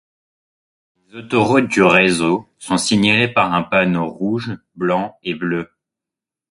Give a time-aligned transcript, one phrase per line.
[1.09, 5.69] Les autoroutes du réseau sont signalées par un panneau rouge, blanc et bleu.